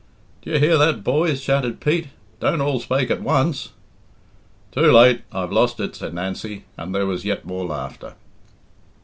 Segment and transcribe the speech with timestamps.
[0.41, 2.07] "D'ye hear that, boys?" shouted Pete.
[2.39, 3.69] "Don't all spake at once."
[4.71, 8.15] "Too late I've lost it," said Nancy, and there was yet more laughter.